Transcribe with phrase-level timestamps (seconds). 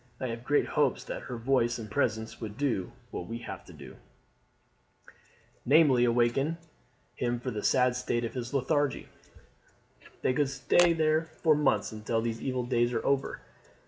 [0.19, 3.73] I have great hopes that her voice and presence would do what we have to
[3.73, 3.97] do,
[5.63, 6.57] namely, awaken
[7.15, 9.09] him from his sad state of lethargy.
[10.23, 13.41] They could stay there for months until these evil days are over.